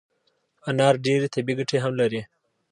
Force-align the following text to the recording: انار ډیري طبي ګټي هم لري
انار 0.69 0.95
ډیري 1.05 1.27
طبي 1.35 1.53
ګټي 1.59 1.77
هم 1.83 1.91
لري 2.01 2.21